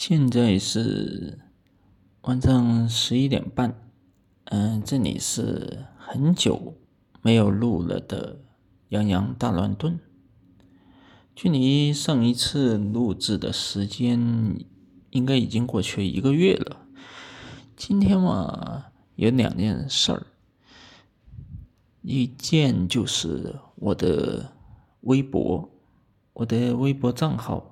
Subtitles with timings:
[0.00, 1.40] 现在是
[2.22, 3.74] 晚上十一点半，
[4.44, 6.78] 嗯，这里是很久
[7.20, 8.36] 没有录了的
[8.88, 9.96] 《洋洋大乱炖》。
[11.36, 14.64] 距离上一次录制的时间
[15.10, 16.78] 应该已经过去一个月了。
[17.76, 18.86] 今天嘛，
[19.16, 20.26] 有两件事儿，
[22.00, 24.50] 一件就是我的
[25.02, 25.68] 微博，
[26.32, 27.66] 我的微博账号。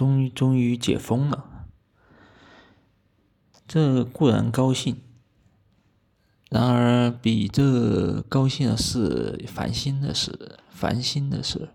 [0.00, 1.66] 终于，终于解封了，
[3.68, 4.96] 这固然高兴。
[6.48, 10.56] 然而，比这高兴的是烦心的事。
[10.70, 11.68] 烦心的是，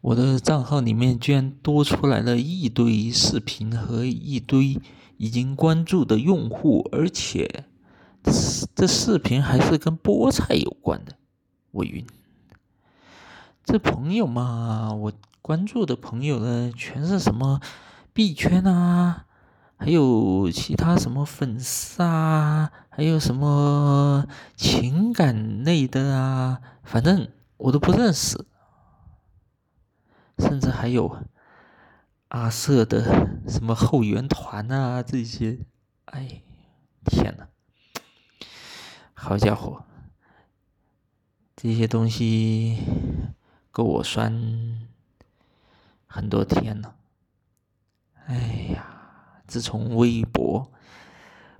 [0.00, 4.80] 我的账号里面居然多出来了一堆视频和一堆
[5.16, 7.66] 已经关注的用户，而且
[8.74, 11.14] 这视频还是跟菠菜有关的，
[11.70, 12.04] 我晕。
[13.62, 15.12] 这朋友嘛，我。
[15.42, 17.60] 关注的朋友呢，全是什么
[18.12, 19.26] 币圈啊，
[19.76, 28.46] 还有其他什么粉丝啊，还有什么情感类的啊，反正我都不认识，
[30.38, 31.16] 甚至还有
[32.28, 35.58] 阿瑟的什么后援团啊这些，
[36.04, 36.42] 哎，
[37.06, 37.48] 天呐，
[39.14, 39.84] 好家伙，
[41.56, 42.78] 这些东西
[43.72, 44.89] 够我酸。
[46.12, 46.96] 很多天了，
[48.26, 48.36] 哎
[48.74, 49.42] 呀！
[49.46, 50.72] 自从微博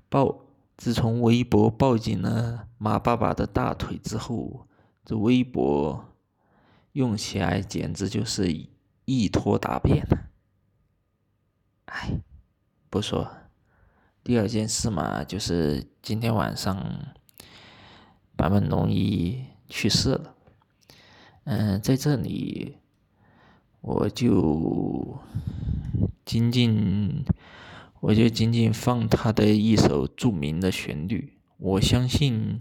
[0.09, 0.41] 抱，
[0.77, 4.67] 自从微博抱紧了马爸爸的大腿之后，
[5.05, 6.17] 这微博
[6.93, 8.69] 用起来简直就是
[9.05, 10.05] 一坨大便
[11.85, 12.21] 哎，
[12.91, 13.31] 不说，
[14.25, 16.77] 第二件事嘛，就是今天晚上
[18.37, 20.35] 坂本龙一去世了。
[21.45, 22.80] 嗯，在这里。
[23.81, 25.19] 我就
[26.25, 27.25] 仅仅，
[28.01, 31.39] 我就仅仅放他的一首著名的旋律。
[31.57, 32.61] 我相信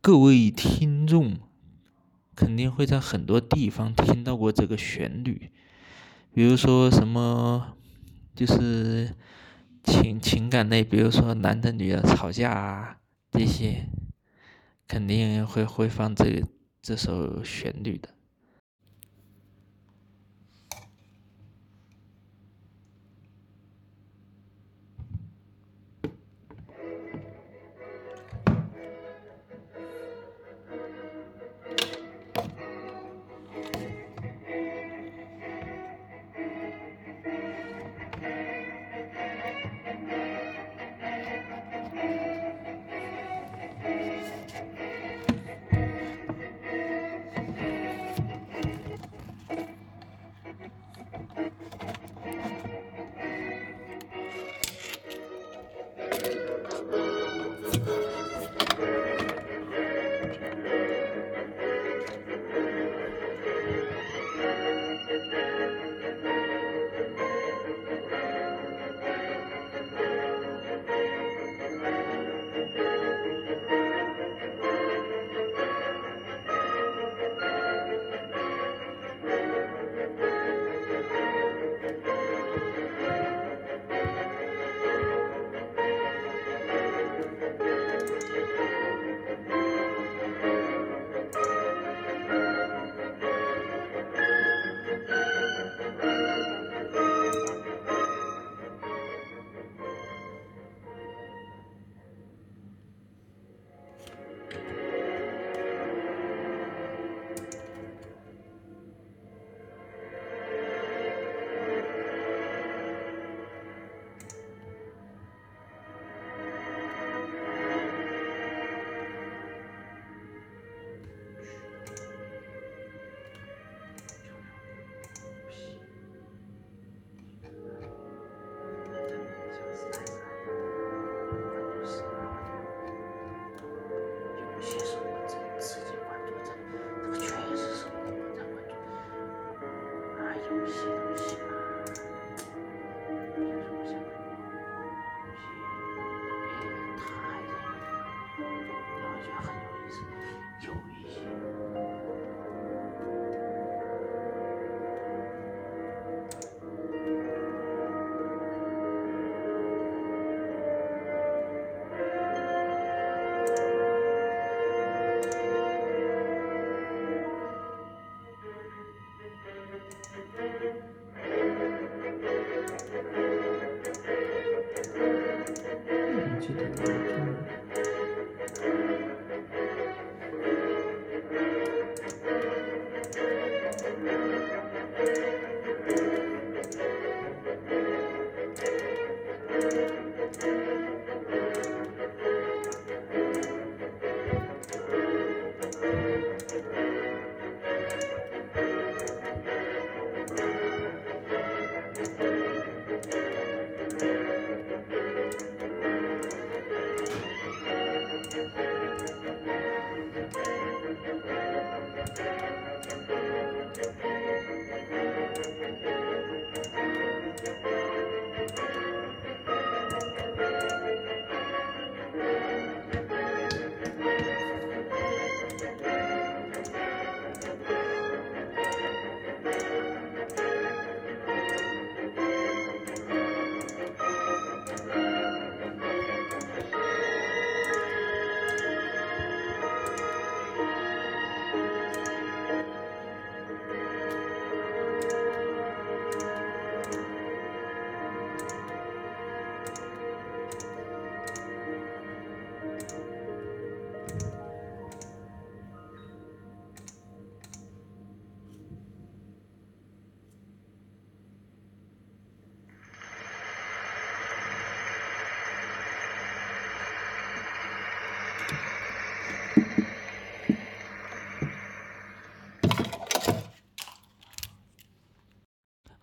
[0.00, 1.36] 各位听众
[2.34, 5.50] 肯定会在很多地方听到过这个旋律，
[6.32, 7.76] 比如说什么，
[8.34, 9.14] 就是
[9.82, 12.98] 情情感类，比如说男的女的吵架啊
[13.30, 13.88] 这些，
[14.86, 16.42] 肯定会会放这
[16.82, 18.10] 这首旋律的。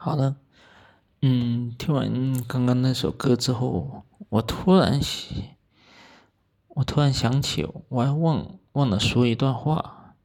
[0.03, 0.35] 好的，
[1.21, 4.99] 嗯，听完刚刚那首歌之后，我突然，
[6.69, 10.15] 我突然想起，我还忘忘了说一段话。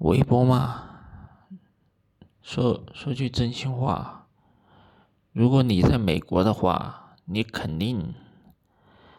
[0.00, 0.82] 微博嘛，
[2.42, 4.26] 说说句真心话，
[5.32, 8.12] 如果你在美国的话，你肯定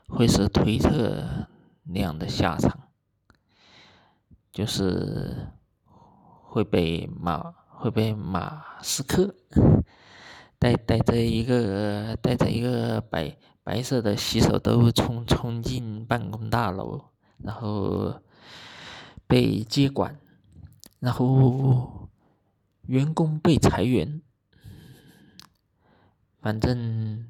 [0.07, 1.47] 会是推特
[1.85, 2.77] 那样的下场，
[4.51, 5.47] 就是
[6.43, 7.55] 会被骂。
[7.83, 9.35] 会被马斯克
[10.57, 17.09] 带带着一个带着一个白白色的洗手兜冲冲进办公大楼，
[17.39, 18.21] 然后
[19.27, 20.17] 被接管，
[21.01, 22.07] 然后
[22.83, 24.21] 员工被裁员，
[26.39, 27.27] 反正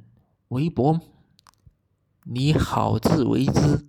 [0.50, 1.02] 微博
[2.26, 3.88] 你好自为之。